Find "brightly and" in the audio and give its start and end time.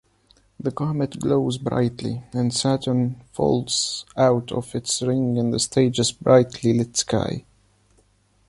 1.59-2.51